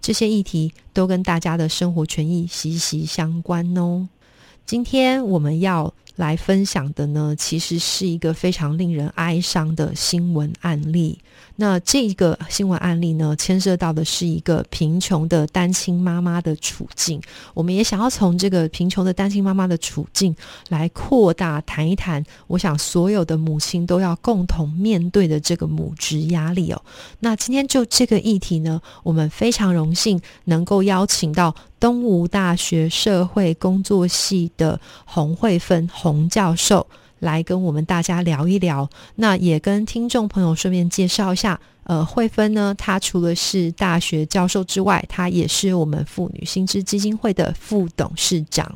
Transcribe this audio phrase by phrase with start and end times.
[0.00, 4.08] 这些议题都跟大家的生活权益息息相关哦。
[4.66, 11.18] 今天我们要来分享的呢，其实是一个非常令人哀伤的新闻案例。
[11.56, 17.20] 那这个新闻案例呢，牵涉到的是一个贫穷的单亲妈妈的处境。
[17.52, 20.34] 我们也想要从这个贫穷的单亲妈妈的处境
[20.68, 26.80] 来扩大谈一谈，我想所有的母亲都要共同面对的这个母职压力哦。
[27.18, 36.86] 那今天就这个议题呢，我们非常荣幸能够邀请到东吴大学社会工作系的洪慧芬洪教授。
[37.20, 41.60] 来跟我们大家聊一聊，那也跟听众朋友顺便介绍一下。
[41.84, 48.70] 呃，慧芬呢，她除了是大学教授之外，她也是我们妇女新知基金会的副董事长。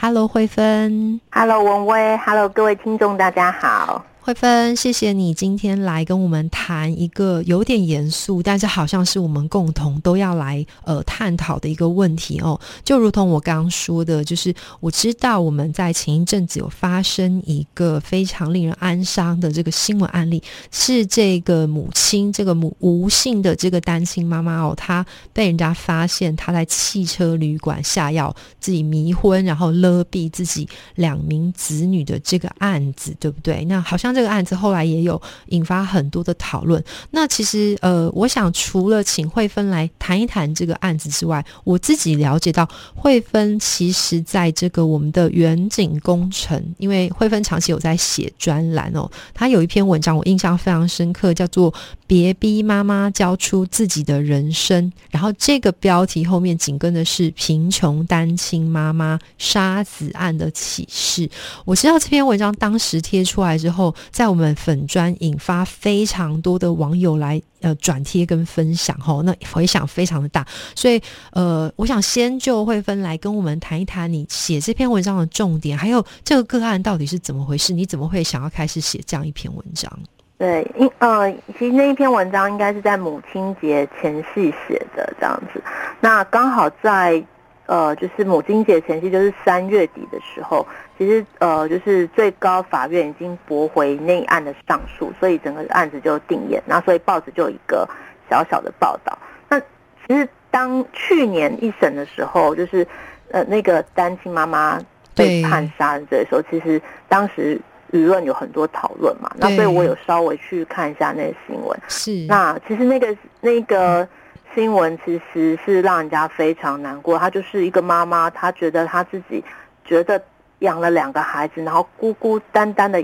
[0.00, 1.20] Hello，慧芬。
[1.32, 2.16] Hello，文威。
[2.18, 4.02] Hello，各位听众，大家好。
[4.24, 12.60] 慧芬，谢谢你今天来跟我们谈一个有点严肃，但是好像是我们共同都要来呃探讨的一个问题哦。
[12.84, 33.64] 就如同我刚刚说的，就是我知道我们在前一阵子有发生一个非常令人哀伤的这个新闻案例，是这个母亲，这个母无姓的这个单亲妈妈哦，她被人家发现她在汽车旅馆下药，自己迷昏，然后勒毙自己两名子女的这个案子，对不对？
[33.64, 34.11] 那好像。
[34.14, 36.82] 这个案子后来也有引发很多的讨论。
[37.10, 51.72] 那其实，呃，我想除了请慧芬来谈一谈这个案子之外，我自己了解到，慧芬其实在这个我们的远景工程，因为慧芬长期有在写专栏哦，她有一篇文章我印象非常深刻，叫做
[52.06, 61.28] 《别逼妈妈交出自己的人生》，然后这个标题后面紧跟的是“贫穷单亲妈妈杀子案的启示”。
[61.64, 63.94] 我知道这篇文章当时贴出来之后。
[64.10, 71.00] 在我们粉砖引发非常多的网友来呃转贴跟分享吼，那回响非常的大，所以
[71.32, 77.72] 呃，我想先就慧芬来跟我们谈一谈你写这篇文章的重点，还有这个个案到底是怎么回事？
[77.72, 79.92] 你怎么会想要开始写这样一篇文章？
[80.38, 85.62] 对，因呃，其实那一篇文章应该是在母亲节前夕写的这样子，
[86.00, 87.22] 那刚好在。
[87.66, 90.66] 呃，就是母亲节前夕，就是三月底的时候，
[91.04, 96.62] 其实呃，就是最高法院已经驳回那案的上诉，所以整个案子就定验。
[96.66, 97.88] 那所以报纸就有一个
[98.30, 99.18] 小小的报道。
[99.48, 99.58] 那
[100.06, 102.86] 其实当去年一审的时候，就是
[103.30, 104.80] 呃那个单亲妈妈
[105.14, 107.60] 被判杀人罪的时候，其实当时
[107.90, 109.30] 舆论有很多讨论嘛。
[109.36, 111.78] 那所以我有稍微去看一下那个新闻。
[111.88, 112.26] 是。
[112.28, 114.08] 那其实那个那个。
[114.54, 117.18] 新闻其实是让人家非常难过。
[117.18, 119.42] 她就是一个妈妈，她觉得她自己
[119.82, 120.22] 觉得
[120.62, 123.00] 养了两个孩子，然后孤孤单单的，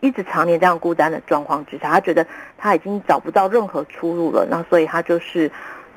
[0.00, 2.26] 一直常年这样孤单的状况之下，他觉得
[2.58, 4.46] 他已经找不到任何出路了。
[4.50, 5.50] 那所以他就是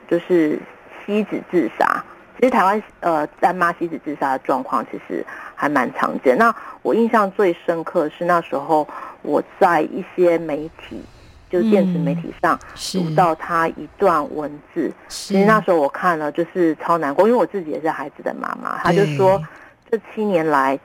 [0.08, 0.58] 就是
[1.06, 2.04] 妻子自杀。
[2.40, 5.26] 其实台湾呃单妈妻子自杀的状况其实
[5.56, 6.38] 还蛮常见。
[6.38, 8.88] 那我印象最深刻是那时候
[9.24, 11.04] 我在一些媒体。
[11.50, 12.60] 就是电子媒体上
[12.92, 18.78] 读到他一段文字，其实那时候我看了就是超难过，因为我自己也是孩子的妈妈。
[18.80, 19.42] 他就说，
[19.90, 20.78] 这七年来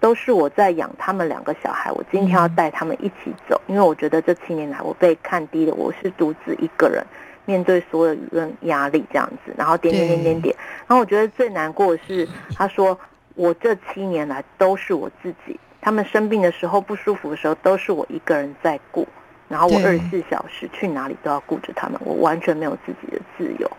[0.00, 7.04] 都是我在养他们两个小孩，我今天要带他们一起走，因为我觉得这七年来我被看低了，我是独自一个人
[7.44, 10.56] 面对所有舆论压力这样子，然后点点点点点。
[10.86, 12.98] 然后我觉得最难过的是，他说
[13.34, 19.06] 我这七年来都是我自己，他们生病的时候不舒服的时候都是我一个人在顾。
[19.48, 23.70] 然后我二十四小时去哪里都要顾着他们，我完全没有自己的自由。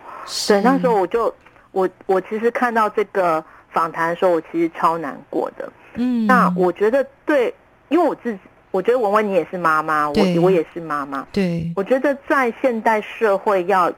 [0.47, 1.33] 对，那时候我就
[1.71, 5.69] 我我其实看到这个访谈的时候，我其实超难过的。
[5.97, 7.53] 嗯，那我觉得对，
[7.89, 8.39] 因为我自己，
[8.71, 11.27] 我觉得文文你也是妈妈，我我也是妈妈。
[11.31, 13.91] 对，我觉得在现代社会要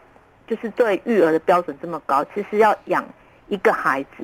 [0.48, 3.06] 就是对育儿的标准这么高，其实要养
[3.48, 4.24] 一个孩子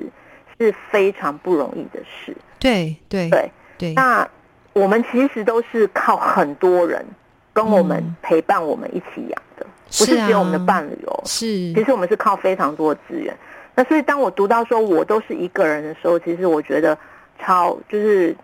[0.59, 2.35] 是非常不容易的事。
[2.59, 4.27] 对对对对，那
[4.73, 7.05] 我们其实都是靠很多人。
[7.53, 11.21] 跟我们陪伴我们一起养的，不是只有我们的伴侣哦。
[11.23, 13.33] 是，其实我们是靠非常多的资源。
[13.73, 16.97] 那所以当我读到说我都是一个人的时候，其实我觉得
[17.39, 18.35] 超就是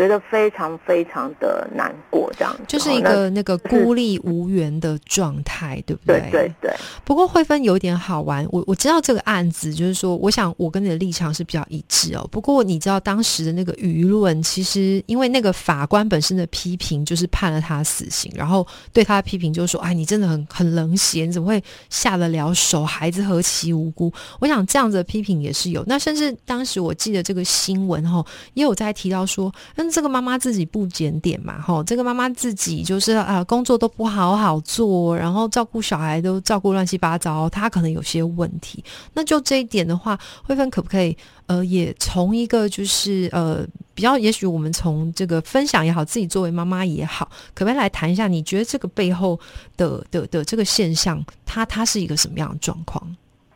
[0.00, 6.20] 觉得非常非常的难过过这样子，就是一个那个孤立无援的状态，对不对？
[6.30, 6.74] 对对对。
[7.04, 12.26] 不过慧芬有点好玩，我我知道这个案子，就是说，我想我跟你的立场是比较一致哦。
[12.30, 22.84] 不过你知道当时的那个舆论，其实因为那个法官本身的批评，就是判了他死刑，然后对他的批评就是说，哎，你真的很很冷血，你怎么会下得了手？
[22.84, 24.12] 孩子何其无辜！
[24.40, 25.84] 我想这样子的批评也是有。
[25.86, 28.24] 那甚至当时我记得这个新闻哈，
[28.54, 38.84] 也有在提到说，嗯，这个妈妈自己不检点嘛，吼，这个妈妈自己就是啊，工作都不好好做，然后照顾小孩都照顾乱七八糟，她可能有些问题。
[39.14, 41.16] 那就这一点的话，慧芬可不可以
[41.46, 48.28] 呃，也从一个就是呃，比较，也许我们从这个分享也好，自己作为妈妈也好，可不可以来谈一下？
[48.28, 49.38] 你觉得这个背后
[49.76, 53.04] 的的的这个现象，它它是一个什么样的状况？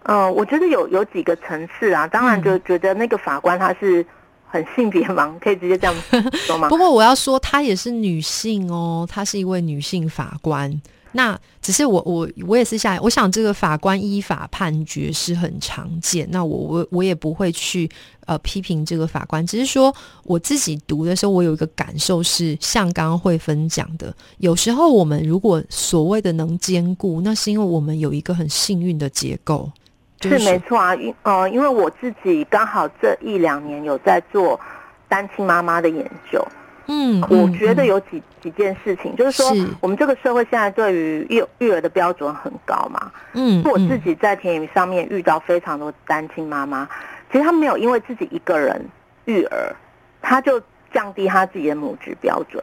[0.02, 4.04] 呃，我觉得有有几个层次啊，当然就觉得那个法官他是
[4.54, 5.94] 很性别盲，可以直接这样
[6.46, 6.68] 说吗？
[6.70, 10.80] 不过我要说，她也是女性哦，她是一位女性法官。
[11.16, 16.28] 那只是我我我也是下，我想这个法官依法判决是很常见。
[16.30, 17.88] 那我我我也不会去
[18.26, 19.92] 呃批评这个法官，只是说
[20.22, 29.70] 我自己读的时候，我有一个感受是，像刚刚慧芬讲的，有时候我们如果所谓的能兼顾，那是因为我们有一个很幸运的结构。
[30.28, 34.58] 是没错啊，因呃，因为我自己刚好这一两年有在做
[35.08, 36.44] 单亲妈妈的研究，
[36.86, 39.46] 嗯，我觉得有几几件事情，就是说
[39.80, 46.88] 我们这个社会现在对于育育儿的标准很高嘛，嗯，我自己在田野上面遇到非常多单亲妈妈，
[47.30, 48.84] 其实她没有因为自己一个人
[49.26, 49.74] 育儿，
[50.20, 50.60] 她就
[50.92, 52.62] 降低她自己的母职标准，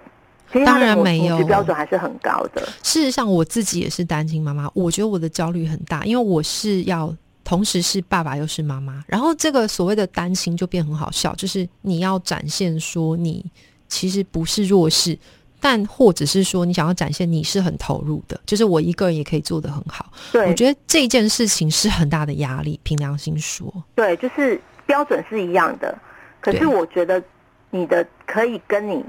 [0.52, 2.62] 其实当然没有，标准还是很高的。
[2.84, 7.16] 事实上，我自己也是单亲妈妈，我觉得我的焦虑很大，因为我是要。
[7.52, 13.46] 同时是爸爸又是妈妈，然后这个所谓的担心就变很好笑，就是你要展现说你
[13.90, 15.20] 其实不是弱势，
[15.60, 20.10] 但或者是说你想要展现你是很投入的，就是我一个人也可以做得很好。
[20.32, 22.80] 对，我觉得这件事情是很大的压力。
[22.84, 25.94] 凭良心说，对，就是标准是一样的，
[26.40, 27.22] 可是我觉得
[27.70, 29.04] 你的可以跟你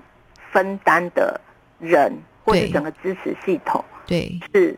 [0.51, 1.41] 分担的
[1.79, 2.13] 人
[2.45, 4.77] 或者整个支持系统，对，是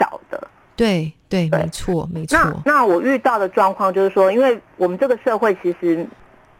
[0.00, 0.50] 少的。
[0.78, 2.38] 对对，没错没错。
[2.38, 6.06] 那那我遇到的状况就是说，因为我们这个社会其实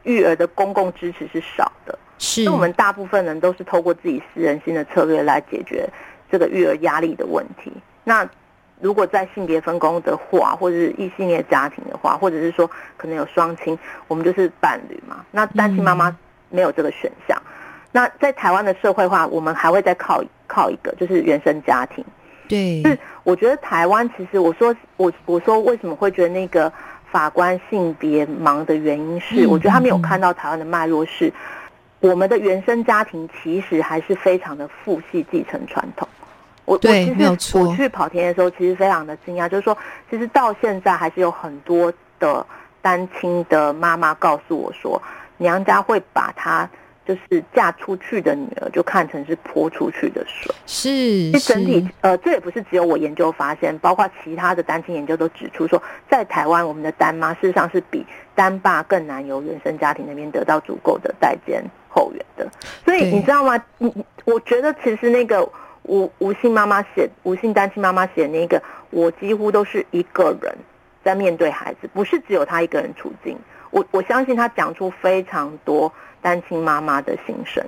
[0.02, 5.88] 育儿的公共支持是少的，是我们大部分人都是透过自己私人性的策略来解决
[6.28, 7.72] 这个育儿压力的问题。
[8.02, 8.28] 那
[8.80, 13.78] 如果在性别分工的话，或者是异性恋家庭的话，或者是说可能有双亲，
[14.08, 15.24] 我们就是伴侣嘛。
[15.30, 16.14] 那单亲妈妈
[16.50, 17.40] 没有这个选项。
[17.92, 22.04] 那在台湾的社会化，我们还会再靠靠一个，就是原生家庭。
[22.46, 26.72] 对，是我觉得台湾其实，我说我我说为什么会觉得那个
[27.10, 31.30] 法官性别盲的原因是，我觉得他没有看到台湾的脉络是，
[32.00, 36.08] 我们的原生家庭其实还是非常的父系继承传统。
[36.64, 39.76] 我我其实我去跑田的时候，其实非常的惊讶，就是说，
[40.08, 42.46] 其实到现在还是有很多的
[42.80, 45.02] 单亲的妈妈告诉我说，
[45.36, 46.66] 娘家会把她。
[47.08, 51.32] 就是嫁出去的女儿就看成是泼出去的水，是。
[51.32, 62.46] 是整体呃，这也不是只有我研究发现，包括其他的单亲研究都指出说，在台湾我们的单妈事实上是比单爸更难由原生家庭那边得到足够的代间后援的。
[62.84, 63.58] 所以你知道吗？
[63.78, 65.42] 你我觉得其实那个
[65.84, 70.54] 吴吴姓妈妈写吴姓单亲妈妈写那个，我几乎都是一个人
[71.02, 73.34] 在面对孩子，不是只有她一个人处境。
[73.70, 75.90] 我我相信她讲出非常多。
[76.20, 77.64] 单亲妈妈的心声。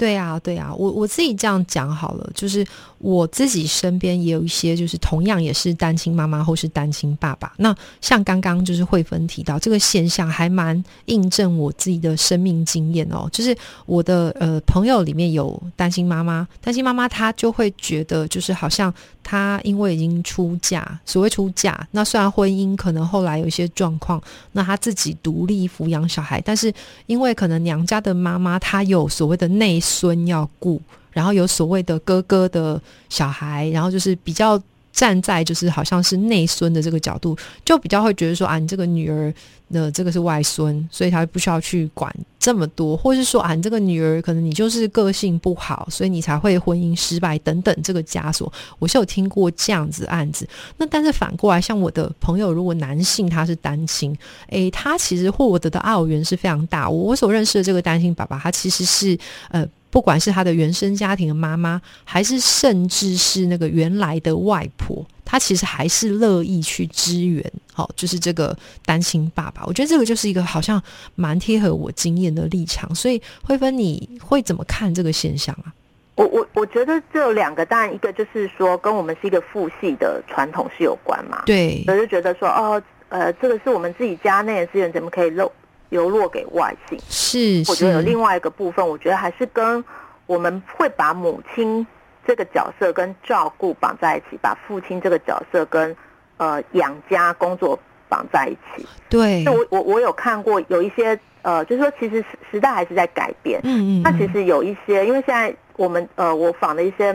[0.00, 2.66] 对啊，对啊，我我自己这样讲好了，就是
[2.96, 7.52] 我自己身边也有一些，就是同样也是单亲妈妈或是单亲爸爸。
[7.58, 13.28] 那像刚刚就是慧芬提到这个现象，还蛮印证我自己的生命经验哦。
[13.30, 13.54] 就是
[13.84, 18.90] 我的呃朋友里面有单亲妈妈，单亲妈妈她就会觉得，就是好像
[19.22, 24.18] 她因为已经出嫁，所谓出嫁，那虽然婚姻可能后来有一些状况，
[24.52, 26.72] 那她自己独立抚养小孩，但是
[27.04, 29.78] 因为可能娘家的妈妈她有所谓的内。
[29.90, 30.80] 孙要顾，
[31.10, 34.60] 然后有所谓的哥哥的小孩，然后就是比较
[34.92, 39.32] 站在就是好像是内孙的这个角度，就比较会觉得说啊，你这个女儿
[39.72, 50.46] 的这个是外孙，所以他不需要去管这么多，或是说啊，你这个女儿可能你就是个性不好，所以你才会婚姻失败等等这个枷锁，我是有听过这样子案子。
[50.76, 54.14] 那但是反过来，像我的朋友，如果男性他是单亲，
[54.48, 56.90] 诶，他其实获得的澳元是非常大。
[56.90, 59.16] 我所认识的这个单亲爸爸，他其实是
[59.50, 59.64] 呃。
[59.90, 67.44] 不管是他的原生家庭的妈妈，还是甚至是那个原来的外婆，他其实还是乐意去支援。
[67.72, 70.82] 好，就是这个单亲爸爸，我觉得这个就是一个好像
[71.14, 72.94] 蛮贴合我经验的立场。
[72.94, 75.72] 所以慧芬，你会怎么看这个现象啊？
[76.16, 85.50] 我我我觉得这有两个，当然一个就是说跟我们是一个父系的传统是有关嘛，对，我就觉得说哦，呃，这个是我们自己家内的资源，怎么可以漏
[85.90, 86.98] 流落给外姓？
[87.08, 89.84] 是我觉得有，另外一个部分，我觉得还是跟
[90.26, 91.86] 我们会把母亲
[92.26, 95.94] 这个角色跟照顾绑在一起，把父亲这个角色跟
[96.38, 97.78] 呃养家工作
[98.08, 98.86] 绑在一起。
[99.08, 103.60] 对，那我我我有看过有一些呃，就是说其实时时代还是在改变。
[103.64, 107.12] 嗯嗯，那其嗯实有一些，因为现在我们呃，我访的一些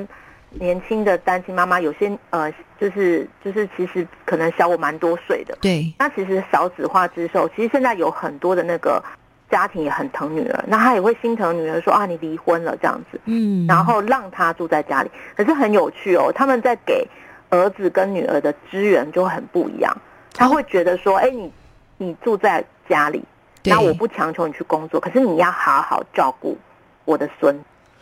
[0.59, 5.57] 年轻的单亲妈妈，有些呃，就是就是其实可能小我蛮多岁的。
[5.62, 9.03] 对，那其实少子化之后，其实现在有很多的那个
[9.50, 15.12] 家庭也很疼女儿，那他也会心疼女儿说啊，你离婚了这样子，嗯，然后让她住在家里。
[15.35, 17.07] 可是很有趣哦，他们在给
[17.50, 19.95] 儿子跟女儿的资源就很不一样。
[20.33, 21.51] 他会觉得说，哎，你
[21.97, 23.24] 你住在家里，
[23.63, 26.57] 那我不强求你去工作，可是你要好好照顾
[27.05, 27.57] 我的孙，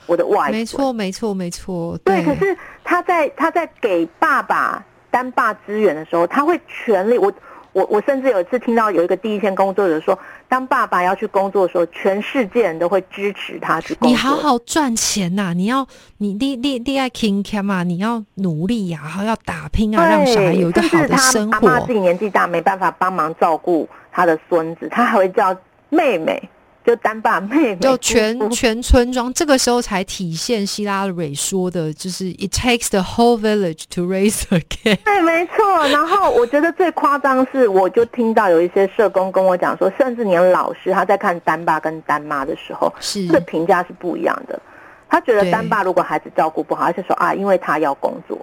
[0.05, 0.51] 我的外孙。
[0.51, 7.17] 没错没错没错，对，可是他在他在给爸爸单爸资源的时候，他会全力。
[7.17, 7.31] 我
[7.71, 10.17] 我我甚至有一次听到有一个第一线工作者说，
[10.47, 14.09] 当爸爸要去工作的时候，全世界人都会支持他去工作。
[14.09, 15.87] 你好好赚钱呐、你要
[16.19, 21.79] 你你你你爱 king cam 啊，你要努力呀、然后要打拼啊，让小孩，有一个好的生活他妈。
[21.79, 25.55] 自己年纪大，没办法帮忙照顾他的孙子，他还会叫
[25.89, 26.47] 妹妹，
[26.85, 34.97] 就单爸妹妹，就全全村庄，这个时候才体现希拉蕊说的，就是 "It takes the whole village to raise a kid"。
[35.03, 35.87] 对，没错。
[35.87, 44.61] 然后我觉得最夸张是，我就听到有一些社工跟我讲说，甚至连老师他在看单爸跟单妈的时候，是这个评价是不一样的。
[45.09, 48.37] 他觉得对单爸如果孩子照顾不好，他就说啊，因为他要工作。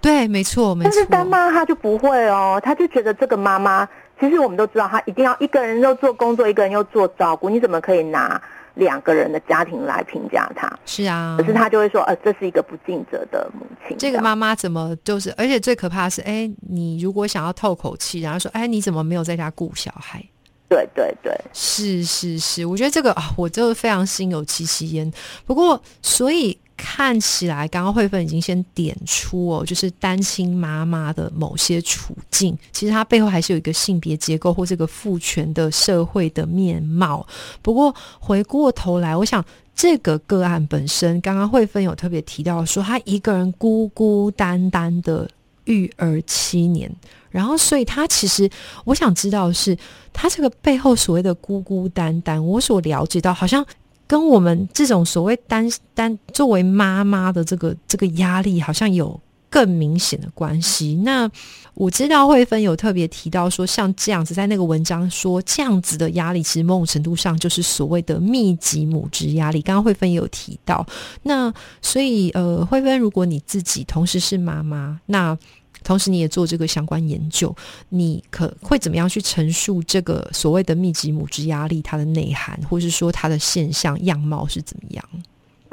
[0.00, 0.90] 对，没错，没错。
[0.90, 3.88] 但是单妈她就不会哦，她就觉得这个妈妈，
[4.22, 8.40] 其实我们都知道，他一定要一个人又做工作，一个人又做照顾，你怎么可以拿
[8.74, 10.72] 两个人的家庭来评价他？
[10.86, 13.90] 是啊，可是他就会说，呃，这是一个不尽责的母亲。
[13.90, 20.24] 样这个妈妈怎么就是，而且最可怕的是，哎，你如果想要透口气，然后说，哎，你怎么没有在家顾小孩？
[20.68, 25.12] 对对对，是是是，我觉得这个啊，我就非常心有戚戚焉。
[25.44, 37.24] 不过，所以看起来，刚刚慧芬已经先点出哦，就是单亲妈妈的某些处境，其实它背后还是有一个性别结构或这个父权的社会的面貌。
[37.62, 39.42] 不过回过头来，我想
[39.76, 45.30] 这个个案本身，刚刚慧芬有特别提到说，她一个人孤孤单单的
[45.66, 46.92] 育儿七年。
[47.30, 48.50] 然后，所以她其实
[48.84, 49.74] 我想知道的是，
[50.12, 53.64] 她这个背后所谓的孤孤单单，我所了解到，好像
[54.12, 61.00] 跟我们这种所谓单单作为妈妈的这个这个压力，好像有更明显的关系。
[61.02, 61.30] 那
[61.72, 69.62] 我知道慧芬有特别提到说，像这样子，在那个文章说这样子的压力，其实某种程度上就是所谓的密集母职压力。
[69.62, 70.86] 刚刚慧芬也有提到，
[71.22, 71.50] 那
[71.80, 75.34] 所以呃，慧芬，如果你自己同时是妈妈，那
[75.82, 77.54] 同时你也做这个相关研究，
[77.90, 85.04] 你可会怎么样去陈述这个所谓的密集母职压力它的内涵，或是说它的现象样貌是怎么样？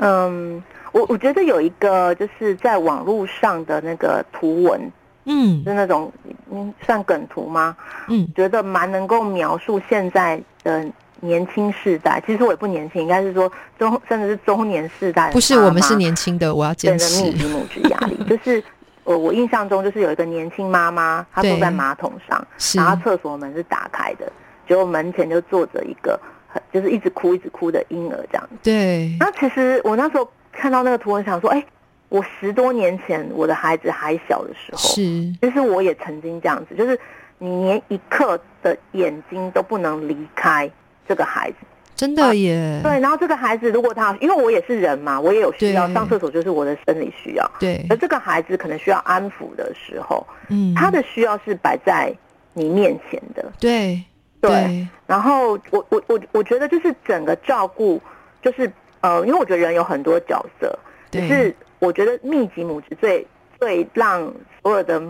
[0.01, 0.63] 嗯，
[0.94, 4.92] 我我觉得有一个就是在网络上的那个图文，
[5.25, 6.10] 嗯是那种
[6.51, 7.75] 嗯算梗图吗？
[8.08, 10.89] 嗯，觉得蛮能够描述现在的
[11.20, 12.24] 年轻世代。
[12.25, 17.38] 其实我也不年轻，应该是说中甚至是中年世代的不是，我们是年轻的，我要坚对的密。
[17.38, 18.63] 集母职压力，就是
[19.10, 24.32] 我我印象中就是有一个年轻妈妈，她坐在马桶上，然后厕所门是打开的，
[24.68, 28.56] 结果门前就坐着一个很就是一直哭一直哭的婴儿这样子。
[28.62, 31.66] 对，那其实我那时候看到那个图文，想说，哎，
[32.10, 35.01] 我十多年前我的孩子还小的时候，是
[35.42, 37.00] 其实我也曾经这样子，就是
[37.39, 40.70] 你连一刻的眼睛都不能离开
[41.08, 41.58] 这个孩子。
[42.00, 42.79] 真的耶。
[42.82, 47.51] 对，然后这个孩子如果他，因为我也是人嘛，我也有需要，上厕所就是我的生理需要。
[47.60, 52.10] 对而，这个孩子可能需要安抚的时候，嗯，他的需要是摆在
[52.53, 53.51] 你面前的。
[53.60, 54.01] 对
[54.39, 58.01] 对，然后我我我我觉得就是整个照顾，
[58.41, 60.79] 就是呃，因为我觉得人有很多角色，
[61.12, 63.27] 只对是我觉得密集母职最
[63.60, 65.01] 最让所有的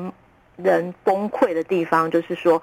[0.57, 2.59] 人崩溃的地方，就是说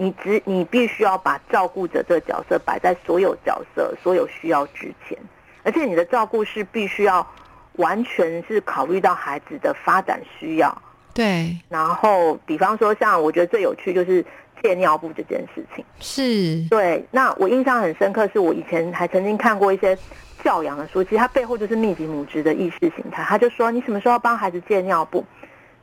[0.00, 5.18] 你只你必须要把照顾者这个角色摆在所有角色、所有需要之前，
[5.64, 7.26] 而且你的照顾是必须要
[7.72, 10.82] 完全是考虑到孩子的发展需要。
[11.12, 14.24] 对然后，比方说，像我觉得最有趣就是
[14.62, 15.84] 借尿布这件事情。
[15.98, 19.98] 是，对，那我印象很深刻，是我以前还曾经看过一些
[20.44, 23.24] 教养的书，其实它背后就是密集母职的意识形态。
[23.24, 25.24] 他就说，你什么时候要帮孩子借尿布？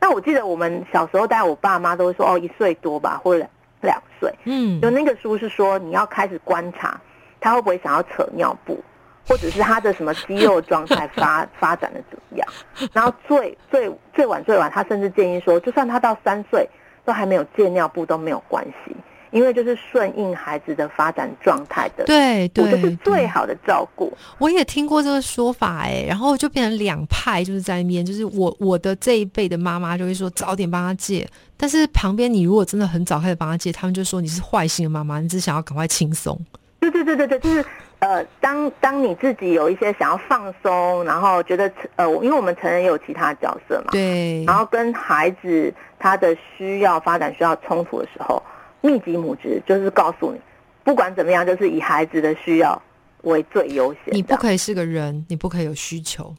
[0.00, 3.46] 那我记得我们小时候，带我爸妈都会说，哦，一岁多吧，或者
[3.80, 4.32] 两两岁。
[4.44, 7.00] 嗯就那个书是说，你要开始观察
[7.40, 8.82] 他会不会想要扯尿布，
[9.28, 12.48] 或者是他的什么肌肉状态发 发展的怎么样。
[12.92, 16.68] 然后最最最晚最晚，他甚至建议说，就算他到三岁
[17.04, 18.96] 都还没有戒尿布都没有关系。
[19.36, 24.10] 因为就是顺应孩子的发展状态的，对对，就是最好的照顾。
[24.38, 36.40] 我也听过这个说法，哎，然后就变成两派，就是在那边，就是我我的这一辈的妈妈就会说早点帮他戒，但是旁边你如果真的很早开始帮他戒，他们就说你是坏心的妈妈，你只想要赶快轻松。
[36.80, 37.62] 对对对对对，就是
[37.98, 48.42] 呃，当当你自己有一些想要放松，然后觉得呃，因为我们成人也有其他角色嘛，对，然后跟孩子他的需要发展需要冲突的时候。
[48.86, 50.40] 密集母职就是告诉你，
[50.84, 52.80] 不管怎么样，就是以孩子的需要
[53.22, 54.14] 为最优先。
[54.14, 56.32] 你不可以是个人，你不可以有需求。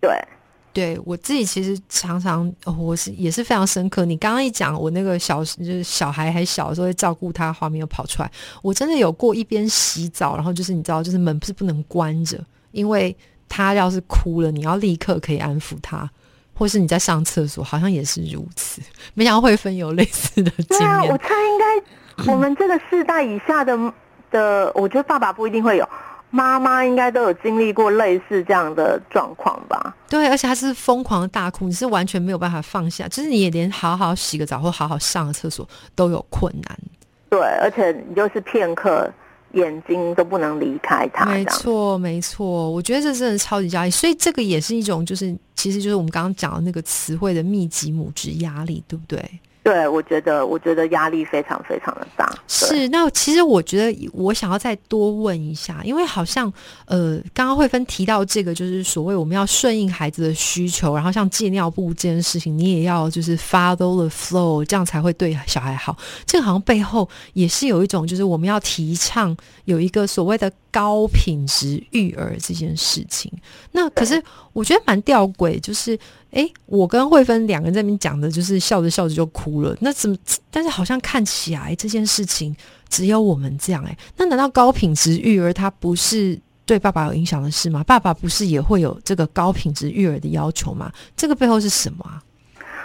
[0.00, 0.10] 对，
[0.72, 4.04] 对我自己其实常常，我是也是非常深刻。
[4.04, 8.30] 你刚刚一讲，我那个小就是小孩还小的时候，会照顾他，画面又跑出来。
[8.60, 12.38] 我真的有过一边洗澡，然后就是你知道，就是门不是不能关着，
[12.72, 13.16] 因为
[13.48, 16.10] 他要是哭了，你要立刻可以安抚他。
[16.54, 18.80] 或是你在上厕所，好像也是如此。
[19.14, 21.08] 没想到会分有类似的经验。
[21.08, 23.76] 我猜应该我们这个世代以下的
[24.30, 25.88] 的，我觉得爸爸不一定会有，
[26.30, 29.94] 妈妈应该都有经历过类似这样的状况吧？
[30.08, 36.78] 对，而且他是疯狂的大哭，你是完全没有办法放下，就是你也连好好洗个澡或好好上个厕所都有困难。
[37.28, 39.12] 对，而且你就是片刻。
[39.54, 42.68] 眼睛都不能离开他，没错，没错。
[42.68, 45.32] 我觉得这真的超级压力，所以这个也是一种，就是
[45.64, 49.40] 其实就是我们刚刚讲的那个词汇的密集母职压力，对不对？
[49.64, 52.30] 对，我觉得，我觉得压力非常非常的大。
[52.46, 56.52] 是，那其实我觉得，我想要再多问一下，因为好像，
[56.84, 65.96] 呃，刚刚慧芬提到这个，就是所谓我们要顺应孩子的需求，然后像戒尿布这件事情，你也要就是 follow the flow，这样才会对小孩好。
[66.26, 70.52] 这个好像背后也是有一种，就是我们要提倡有一个所谓的。
[70.74, 73.32] 高品质育儿这件事情，
[73.70, 74.20] 那可是
[74.52, 75.96] 我觉得蛮吊诡，就是
[76.34, 79.74] 哎，我跟慧芬两个人在那边讲的，就是笑着笑着就哭了。
[79.80, 80.16] 那怎么？
[80.50, 82.54] 但是好像看起来这件事情
[82.88, 83.96] 只有我们这样哎。
[84.16, 87.84] 那难道高品质育儿它不是对爸爸有影响的事吗？
[87.84, 90.92] 爸爸不是也会有这个高品质育儿的要求吗？
[91.16, 92.20] 这个背后是什么啊？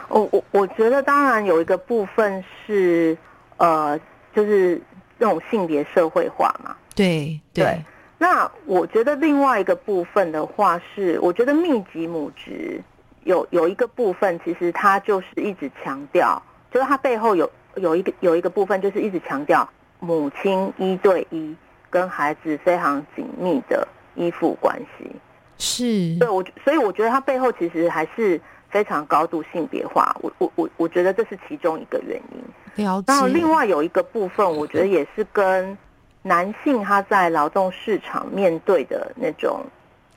[0.09, 3.17] 我我我觉得当然有一个部分是
[3.57, 3.99] 呃，
[4.35, 4.81] 就是
[5.19, 6.75] 这种性别社会化嘛。
[6.95, 7.83] 对对，
[8.17, 12.81] 那我觉得另外一个部分的话是，我觉得密集母职
[13.23, 19.67] 有有一个部分，其实他就是一直强调，就是他背后有有一个有一个部分，就是一直强调
[19.99, 21.55] 母亲一对一
[21.89, 25.11] 跟孩子非常紧密的依附关系。
[25.57, 30.15] 是，对我所以我觉得他背后其实还是非常高度性别化。
[30.21, 32.85] 我我我我觉得这是其中一个原因。
[32.85, 33.05] 了解。
[33.07, 35.77] 然后另外有一个部分，我觉得也是跟。
[36.21, 39.65] 男性他在劳动市场面对的那种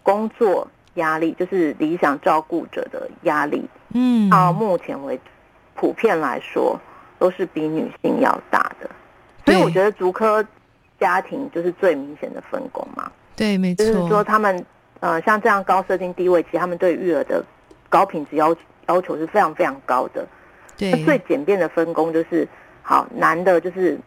[0.03, 3.63] 工作压力，就是理想照顾者的压力，
[3.95, 5.23] 嗯，到目前为止，
[5.75, 6.79] 普遍来说
[7.19, 8.91] 都是比女性要大的。
[9.45, 10.45] 所以我觉得足科
[10.99, 13.11] 家庭就是最明显的分工嘛。
[13.35, 13.85] 对，没错。
[13.85, 14.65] 就是说他们
[15.01, 17.45] 呃，像这样高社经地位，其实他们对育儿的
[17.89, 18.55] 高品质要
[18.89, 20.27] 要求是非常非常高的。
[20.77, 22.47] 对，最简便的分工就是，
[22.83, 23.99] 好，男的就是。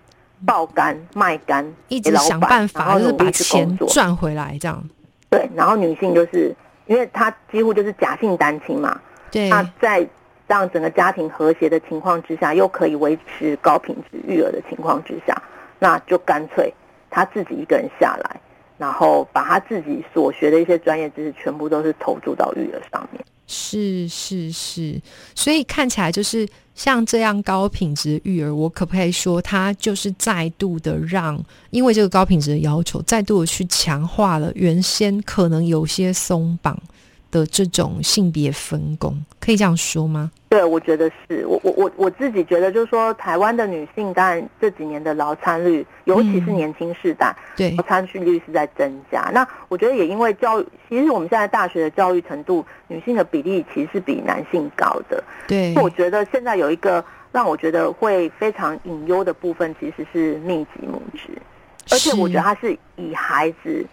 [0.45, 4.84] 爆肝卖肝，一直想办法，就是把钱赚回来，这样。
[5.30, 6.54] 对，然后女性就是
[6.88, 9.00] 因为他几乎就是假性单亲嘛，
[9.32, 10.08] 对，他在
[10.48, 15.36] 让整个家庭和谐的情况之下，又可以维持高品质育儿的情况之下，
[15.80, 16.71] 那就干脆
[17.10, 18.39] 他自己一个人下来，
[18.78, 23.24] 然后把他自己所学的一些专业知识全部都是投注到育儿上面。
[23.47, 25.01] 是是是，
[25.36, 36.81] 所以看起来就是像这样高品质育儿，我可不可以说，它就是再度的让，因为这个高品质的要求，再度的去强化了原先可能有些松绑。
[37.36, 40.32] 的这种性别分工，可以这样说吗？
[40.48, 49.30] 对，我觉得是我我我我自己觉得，就是说，台湾的女性，当然这几年的劳参率，尤其是年轻世代，对劳参率是在增加。
[49.34, 55.21] 那我觉得也因为教育，其实我们现在大学的教育程度，女性的比例其实是比男性高的。
[55.45, 61.28] 对，我觉得现在有一个让我觉得会非常隐忧的部分，其实是密集母职，
[61.91, 63.86] 而且我觉得它是以孩子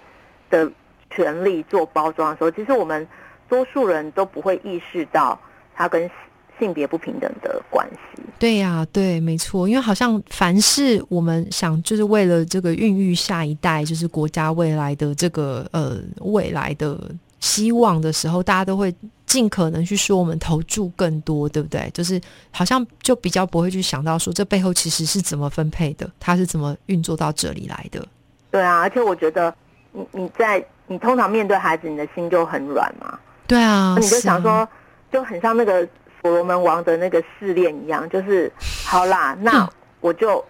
[0.49, 0.71] 的
[1.11, 3.05] 权利做包装的时候，其实我们。
[3.53, 5.39] 多数人都不会意识到
[5.75, 6.11] 它跟
[6.59, 8.23] 性别不平等的关系。
[8.39, 16.99] 对呀，对，没错，因为好像凡是我们想就是为了这个孕育下一代，就是国家未来的这个呃未来的
[17.41, 18.95] 希望的时候，大家都会
[19.27, 21.91] 尽可能去说我们投注更多，对不对？
[21.93, 22.19] 就是
[22.51, 28.03] 好像就比较不会去想到说这背后其实是怎么分配的，它是怎么运作到这里来的。
[28.51, 29.55] 对啊，而且我觉得。
[29.95, 33.19] 你你在你通常面对孩子，你的心就很软嘛。
[33.53, 34.67] 对啊，你就想说，
[35.13, 35.87] 就很像那个
[36.23, 38.51] 所罗门王的那个试炼一样，就是
[38.87, 39.69] 好啦，那
[40.01, 40.43] 我就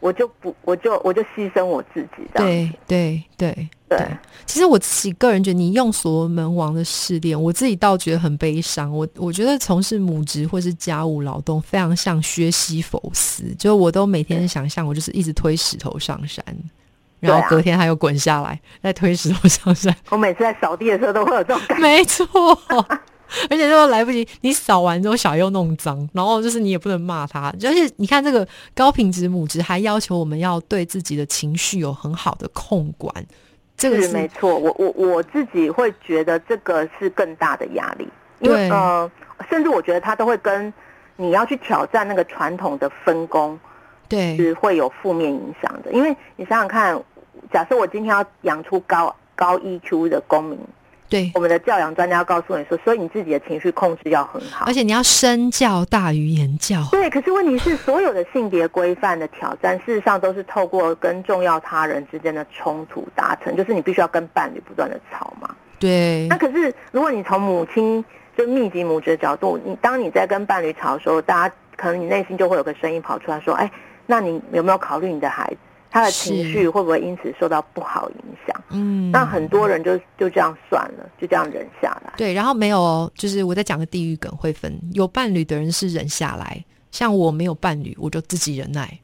[0.00, 2.48] 我就不我就我就牺牲我自己，这样。
[2.48, 4.06] 对对对对。
[4.44, 8.90] 其实我自己个人觉得，你用所罗门王的试炼，我自己倒觉得很悲伤。
[8.90, 16.44] 我我觉得从事母职或是家务劳动，非常像薛西弗斯，就我都每天想象，我就是一直推石头上山。
[17.20, 19.94] 然后隔天他又滚下来，再推石头上山。
[20.10, 21.82] 我每次在扫地的时候都会有这种感觉。
[21.82, 22.26] 没错，
[23.50, 27.52] 而且都来不及，你扫完之后小孩又弄脏，然后就是你也不能骂他。
[27.62, 33.12] 而且你看这个高品质母职，还要求我们要对自己的情绪有很好的控管。
[33.76, 38.08] 这个是没错，我我我自己会觉得这个是更大的压力，
[38.40, 39.10] 因为呃，
[39.50, 40.72] 甚至我觉得他都会跟
[41.16, 43.58] 你要去挑战那个传统的分工。
[44.08, 46.98] 对，是会有负面影响的，因为你想想看，
[47.52, 50.58] 假设我今天要养出高高 EQ 的公民，
[51.08, 56.82] 对，我们的教养专家告诉你说，所以你自己的情绪控制要很好，而且你要身教大于言教。
[56.90, 65.48] 对，可是问题是，所有的性别规范的挑战，事实上都是透过跟重要他人之间的冲突达成，就是你必须要跟伴侣不断的吵嘛。
[65.78, 66.26] 对。
[66.28, 68.04] 那可是，如果你从母亲
[68.36, 73.70] 就密集母职的角度，你当你在跟伴侣吵的时候，大家可能你内心就会有个声音跑出来说，哎。
[74.10, 75.56] 那你有没有考虑你的孩子，
[75.90, 78.62] 他的情绪会不会因此受到不好影响？
[78.70, 82.12] 嗯，那很多人就就这样算了，就这样忍下来。
[82.16, 88.98] 对，然后没有，就是我在讲个地狱梗，会分有伴侣的人是忍下来，像我没有伴侣，我就自己忍耐。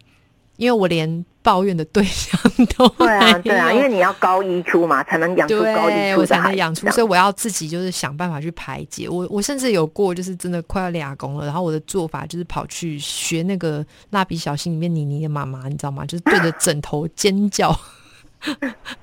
[0.57, 2.41] 因为我连抱怨的对象
[2.77, 9.09] 都对啊，对啊，因为你要高一出嘛，才能养出高一出，我才能养出，所以我要自己就是想办法去排解。
[9.09, 16.07] 我我甚至有过就是真的快要俩工了，然后我的做法就是跑去学那个蜡笔小新里面妮妮的妈妈，你知道吗？
[16.07, 17.77] 就是对着枕头尖叫。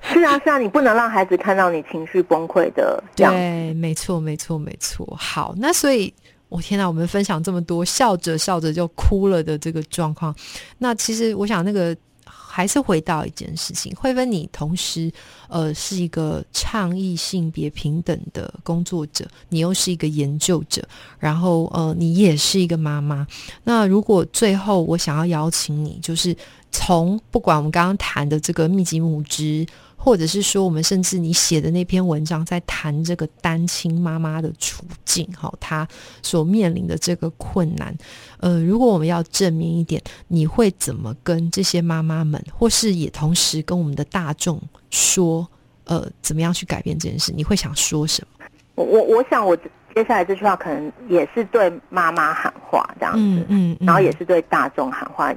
[0.00, 3.02] 是啊，是啊，你不能让孩子看到你情绪崩溃的。
[3.14, 5.06] 对，没错，没错，没错。
[5.18, 6.12] 好，那所以。
[6.52, 6.86] 我天哪！
[6.86, 10.34] 我们分享这么多笑着笑着就哭了的这个状况，
[10.76, 15.10] 那其实我想那个还是回到一件事情，慧芬，你同时
[15.48, 20.86] 呃是一个倡议性别平等的工作者，你又是一个研究者，
[21.18, 23.26] 然后呃你也是一个妈妈。
[23.64, 26.36] 那如果最后我想要邀请你，就是
[26.70, 29.66] 从不管我们刚刚谈的这个密集母职。
[30.04, 35.86] 或者是说，我们甚至你写的那篇文章在谈这个单亲妈妈的处境，哈，她
[36.22, 37.96] 所面临的这个困难。
[38.40, 44.60] 呃，如果我们要正面一点，你会怎么跟这些妈妈们，或是也同时跟我们的大众
[44.90, 45.46] 说，
[45.84, 47.32] 呃，怎么样去改变这件事？
[47.32, 48.44] 你会想说什么？
[48.74, 49.56] 我我我想，我
[49.94, 55.32] 接下来这句话可能也是对妈妈喊话，这样子，嗯嗯，然后也是对大众喊话。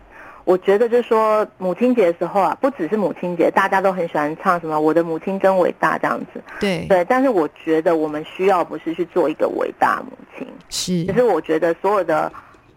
[0.46, 6.42] 我觉得就是说，母亲节的时候啊，不只是母亲节，大家都很喜欢唱什么“我的母亲真伟大”这样子。
[6.60, 11.04] 对对，但是我觉得我们需要不是去做一个伟大母亲，是。
[11.06, 12.32] 其实我觉得所有的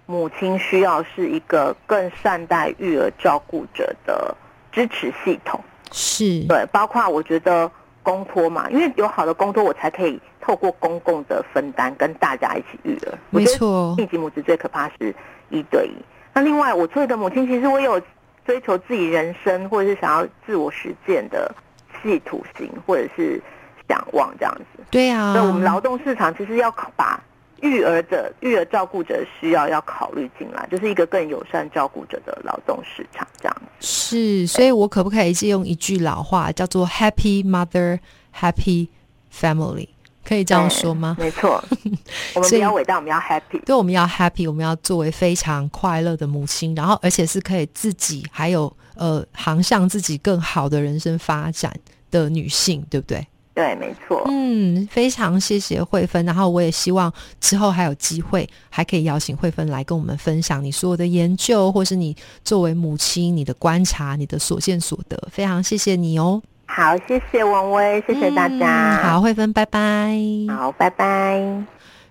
[0.07, 4.35] 母亲需要是一个更善待育儿照顾者的
[4.73, 5.61] 支持系统。
[5.93, 6.41] 是。
[6.49, 7.71] 对，包括我觉得
[8.03, 13.19] 公托嘛，因为有好的公托，我才可以透过公共的分担跟大家一起育儿。
[13.29, 13.95] 没错。
[13.99, 15.15] 一级母子最可怕是
[15.51, 15.93] 一对一。
[16.39, 18.01] 那另外，我作为一个母亲，其实我有
[18.47, 21.53] 追求自己人生，或者是想要自我实践的
[22.01, 23.43] 企图心，或者是
[23.89, 24.85] 想望这样子。
[24.89, 27.21] 对啊，所以我们劳动市场其实要把
[27.61, 33.57] 育儿者、育儿照顾者需要要考虑进来，就是一个更友善照顾者的劳动市场这样。
[33.81, 37.99] 是，所以我可不可以借用一句老话，叫做 “Happy Mother,
[38.33, 38.87] Happy
[39.35, 39.89] Family”？
[40.29, 41.17] 可以这样说吗？
[41.19, 41.65] 没错，
[42.37, 43.65] 我们比较伟大，我们要 happy。
[43.65, 51.73] 对，我们要 happy，我们要作为非常快乐的母亲，然后而且是可以自己还有呃航向自己更好的人生发展
[52.11, 53.27] 的女性，对不对？
[53.55, 54.23] 对，没错。
[54.27, 57.11] 嗯，非常谢谢慧芬，然后我也希望
[57.41, 62.15] 之后还有机会，还可以邀请慧芬来跟我们分享你所有的研究，或是你
[62.45, 65.17] 作为母亲你的观察、你的所见所得。
[65.33, 66.43] 非常谢谢你哦。
[66.71, 69.01] 好，谢谢王威，谢谢大家。
[69.03, 70.15] 好，慧芬，拜拜。
[70.49, 71.65] 好，拜拜。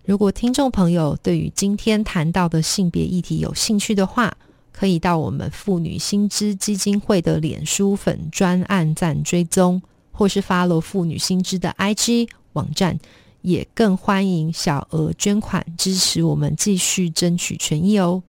[0.04, 4.34] 如果听众朋友对于今天谈到的性别议题有兴趣的话，
[4.74, 12.98] 可以到我们妇女新知基金会的脸书粉专按赞追踪，或是发了妇女新知的 IG 网站，
[13.42, 18.24] 也更欢迎小额捐款支持我们继续争取权益哦。